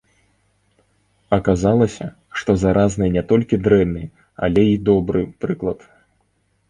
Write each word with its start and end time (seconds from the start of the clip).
Аказалася, 1.37 2.07
што 2.41 2.55
заразны 2.63 3.05
не 3.17 3.23
толькі 3.33 3.61
дрэнны, 3.67 4.03
але 4.49 4.61
і 4.73 4.77
добры 4.93 5.21
прыклад. 5.47 5.79